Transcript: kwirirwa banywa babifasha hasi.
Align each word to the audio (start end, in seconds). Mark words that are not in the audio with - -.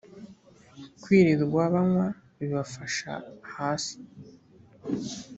kwirirwa 1.01 1.61
banywa 1.73 2.07
babifasha 2.39 3.13
hasi. 3.53 3.97